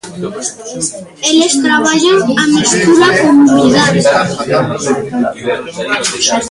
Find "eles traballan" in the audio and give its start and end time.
1.29-2.17